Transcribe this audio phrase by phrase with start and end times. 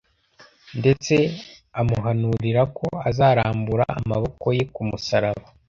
[0.79, 1.15] ndetse
[1.79, 5.45] amuhanurira ko azarambura amaboko ye ku musaraba.